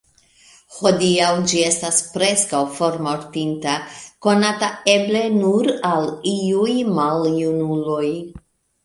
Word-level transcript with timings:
Hodiaŭ 0.75 1.25
ĝi 1.49 1.59
estas 1.65 1.99
preskaŭ 2.15 2.61
formortinta, 2.77 3.75
konata 4.27 4.71
eble 4.95 5.21
nur 5.35 5.71
al 5.91 6.09
iuj 6.33 6.75
maljunuloj. 6.97 8.09